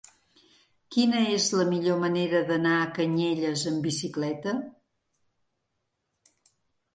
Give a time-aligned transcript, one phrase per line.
[0.93, 4.55] Quina és la millor manera d'anar a Canyelles amb bicicleta?